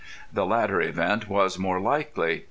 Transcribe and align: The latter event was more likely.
The 0.33 0.47
latter 0.47 0.81
event 0.81 1.29
was 1.29 1.59
more 1.59 1.79
likely. 1.79 2.39